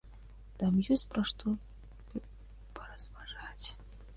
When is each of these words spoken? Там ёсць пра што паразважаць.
Там 0.61 0.77
ёсць 0.95 1.03
пра 1.11 1.21
што 1.31 1.53
паразважаць. 2.79 3.65